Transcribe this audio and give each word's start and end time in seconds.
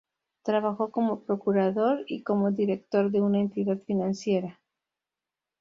Trabajó 0.41 0.89
como 0.89 1.21
procurador 1.25 2.05
y 2.07 2.23
como 2.23 2.49
director 2.49 3.11
de 3.11 3.21
una 3.21 3.39
entidad 3.39 3.77
financiera. 3.85 4.59